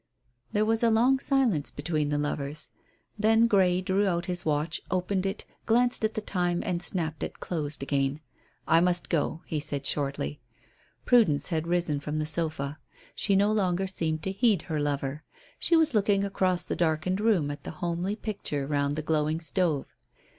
[0.51, 2.71] There was along silence between the lovers.
[3.19, 7.39] Then Grey drew out his watch, opened it, glanced at the time, and snapped it
[7.39, 8.19] closed again.
[8.67, 10.41] "I must go," he said shortly.
[11.05, 12.79] Prudence had risen from the sofa.
[13.13, 15.21] She no longer seemed to heed her lover.
[15.59, 19.85] She was looking across the darkened room at the homely picture round the glowing stove.